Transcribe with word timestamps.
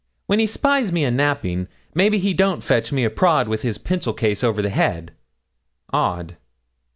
'When 0.25 0.39
he 0.39 0.47
spies 0.47 0.91
me 0.91 1.03
a 1.05 1.11
napping, 1.11 1.67
maybe 1.93 2.17
he 2.17 2.33
don't 2.33 2.63
fetch 2.63 2.91
me 2.91 3.03
a 3.03 3.09
prod 3.11 3.47
with 3.47 3.61
his 3.61 3.77
pencil 3.77 4.13
case 4.13 4.43
over 4.43 4.59
the 4.59 4.71
head. 4.71 5.11
Odd! 5.93 6.37